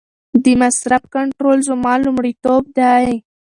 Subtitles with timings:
[0.43, 3.05] د مصرف کنټرول زما لومړیتوب دی.